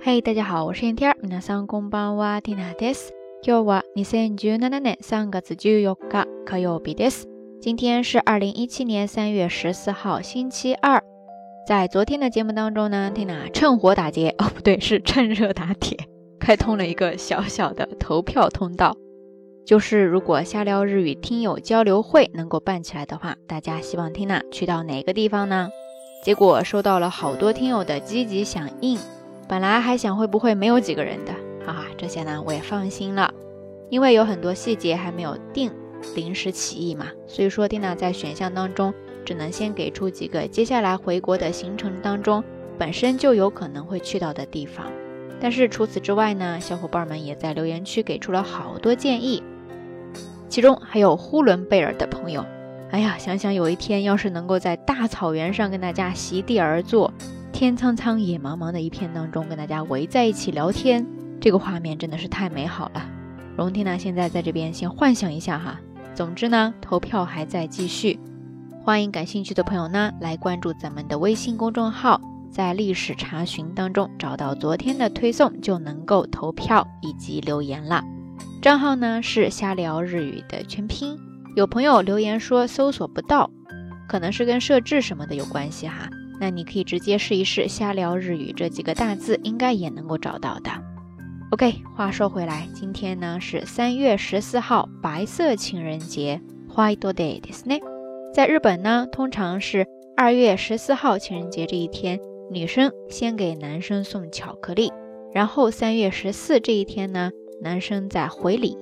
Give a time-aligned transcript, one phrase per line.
[0.00, 1.16] 嘿，大家好，我是天天。
[1.22, 3.12] 皆さんこんばんは、ティナです。
[3.42, 7.26] 今日は二千十七年三月十四日、火曜日です。
[7.60, 11.02] 今天是二零一七年三月十四号，星期二。
[11.66, 15.96] 在昨天的节目当中呢，缇娜趁火打劫，哦，不对，是趁热打铁，
[16.38, 18.94] 开通了一个小小的投票通道。
[19.66, 25.70] 就是如果瞎聊日语听友交流会能够办起来的话，大家希望缇娜去到哪个地方呢？
[26.22, 28.98] 结果收到了好多听友的积极响应。
[29.49, 31.33] 本来还想会不会没有几个人的，
[31.65, 33.33] 哈哈，这些呢我也放心了，
[33.89, 35.71] 因为有很多细节还没有定，
[36.15, 38.93] 临时起意嘛，所以说蒂娜在选项当中
[39.25, 42.43] 只能先给出几个接下来回国的行程当中
[42.77, 44.85] 本身就有可能会去到的地方。
[45.41, 49.41] 但是除此之外呢，小伙伴们也在留言区给出了好多建议，
[50.47, 52.45] 其中还有呼伦贝尔的朋友，
[52.91, 57.11] 哎呀，想想有一天要是能够在大草原上跟大家席地而坐。
[57.59, 61.05] 天苍苍，野茫茫的一片当中，跟大家围在一起聊天，
[61.41, 63.05] 这个画面真的是太美好了。
[63.57, 65.77] 荣天呢，现在在这边先幻想一下哈。
[66.15, 68.17] 总之呢，投票还在继续，
[68.81, 78.01] 欢迎感兴趣的朋友呢来关注咱们的微信公众号，在历史查询当中找到昨天的推送，就能够投票以及留言了。
[78.61, 81.19] 账号呢是瞎聊日语的全拼。
[81.57, 83.51] 有朋友留言说搜索不到，
[84.07, 86.09] 可能是跟设置什么的有关系哈。
[86.40, 90.70] 那你可以直接试一试“瞎聊日语”这几个大字，应该也能够找到的。
[91.50, 96.40] OK，话说回来，今天呢是三月十四号，白色情人节，
[96.74, 97.80] White Day，ですね。
[98.34, 99.86] 在日本呢，通常是
[100.16, 102.18] 二月十四号情人节这一天，
[102.50, 104.92] 女生先给男生送巧克力，
[105.32, 107.30] 然后三月十四这一天呢，
[107.62, 108.76] 男生再回礼，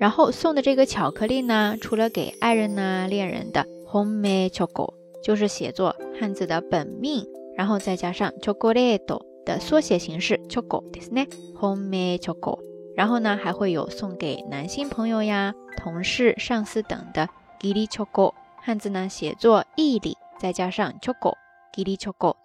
[0.00, 4.94] 然后送的这个巧克力呢，除了给爱人呢、恋人的 home chocolate。
[5.24, 11.28] 就是写作汉字的本命，然后再加上 chocolate 的缩写形式 chocolate，ですね，
[11.58, 12.60] home chocolate。
[12.96, 17.28] 然后呢，还会有送给男性朋友呀、同事、上司等的
[17.60, 22.36] giri chocolate，汉字呢写作义理，再加上 chocolate，giri chocolate，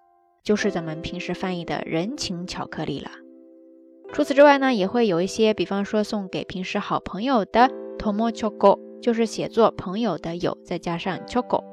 [0.44, 3.10] 就是咱们平时翻译的人情巧克力了。
[4.14, 11.69] 除此之外呢，也会有一些，比方说送给平时好朋友的 tomo chocolate，就是写作朋友的友，再加上 chocolate。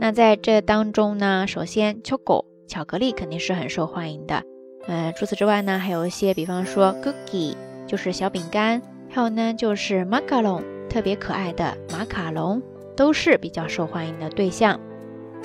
[0.00, 4.44] 那在这当中呢，首先，choco 巧克力肯定是很受欢迎的。
[4.86, 7.56] 呃，除此之外呢，还有一些，比方说 cookie
[7.86, 8.80] 就是小饼干，
[9.10, 12.62] 还有呢就是 macaron 特别可爱的马卡龙，
[12.96, 14.78] 都是比较受欢迎的对象。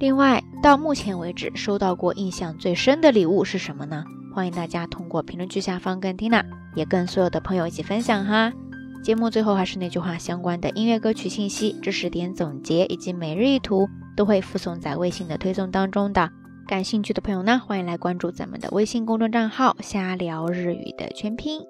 [0.00, 4.04] 另外，到目前为止收到过印象最深的礼物是什么呢？
[4.34, 6.44] 欢迎大家通过评论区下方跟 Tina
[6.74, 8.52] 也跟所有的朋友一起分享哈。
[9.02, 16.30] 节目最后还是那句话，相关的音乐歌曲信息、知识点总结以及每日一图都会附送在微信的推送当中的。
[16.66, 21.62] 感兴趣的朋友呢，欢迎来关注咱们的微信公众账号“瞎聊日语”的全拼。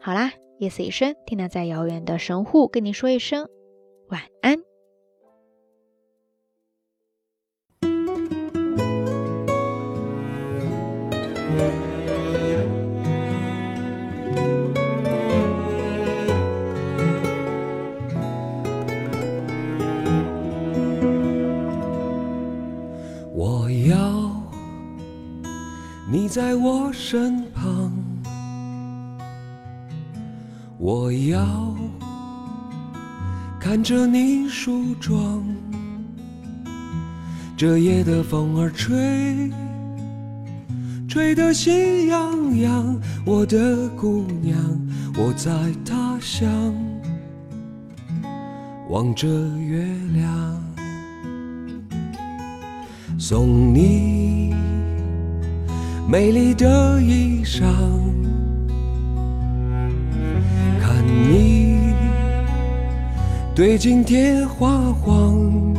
[0.00, 3.48] 好啦，夜色已深，缇娜在遥远的神户跟你说一声
[4.08, 4.67] 晚安。
[23.34, 24.30] 我要
[26.10, 27.92] 你在我身旁，
[30.78, 31.74] 我要
[33.60, 35.44] 看着你梳妆。
[37.56, 39.50] 这夜的风儿吹，
[41.18, 43.00] 吹得心痒痒。
[43.24, 44.56] 我的姑娘，
[45.16, 45.50] 我在
[45.84, 46.48] 他乡
[48.88, 49.26] 望着
[49.58, 49.84] 月
[50.14, 50.62] 亮，
[53.18, 54.54] 送你。
[56.08, 57.64] 美丽的衣裳，
[60.80, 61.92] 看你
[63.56, 65.74] 对镜贴花黄，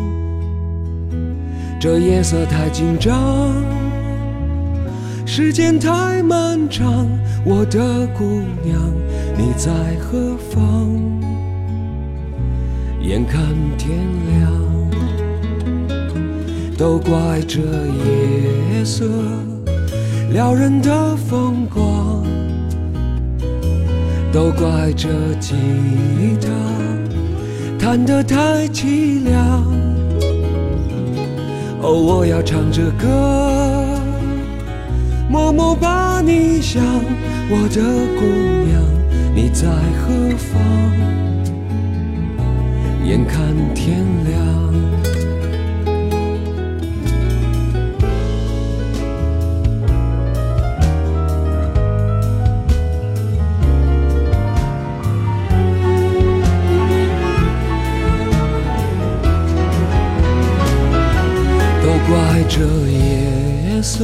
[1.80, 3.16] 这夜色太紧张，
[5.32, 7.08] 时间太漫长，
[7.46, 8.82] 我的姑娘
[9.38, 9.72] 你在
[10.02, 10.90] 何方？
[13.00, 13.40] 眼看
[13.78, 13.96] 天
[14.28, 14.52] 亮，
[16.76, 19.06] 都怪这夜色。
[20.32, 22.26] 撩人的风光，
[24.34, 25.10] 都怪这
[25.40, 25.54] 吉
[26.42, 26.50] 他
[27.78, 29.64] 弹得太凄凉。
[31.84, 33.59] 哦，我要唱着歌，
[35.30, 36.84] 默默把你想，
[37.52, 37.82] 我的
[38.20, 38.26] 姑
[38.66, 38.82] 娘，
[39.36, 39.68] 你在
[40.00, 40.60] 何方？
[43.06, 44.34] 眼看天亮。
[61.82, 62.58] 都怪这
[62.90, 64.04] 夜色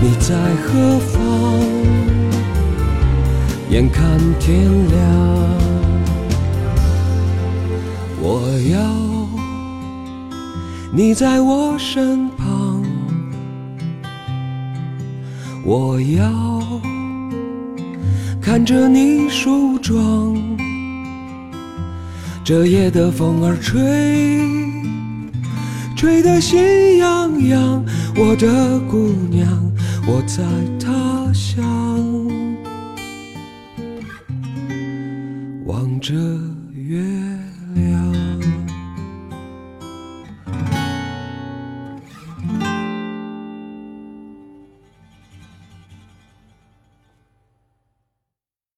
[0.00, 1.18] 你在何方？
[3.70, 4.98] 眼看天亮。
[8.20, 8.40] 我
[8.72, 8.80] 要
[10.92, 12.82] 你在我身旁，
[15.64, 16.62] 我要
[18.40, 20.34] 看着你梳妆。
[22.42, 24.40] 这夜的风儿吹，
[25.94, 27.84] 吹得心痒痒。
[28.16, 29.67] 我的姑娘，
[30.10, 30.42] 我在
[30.80, 32.27] 他乡，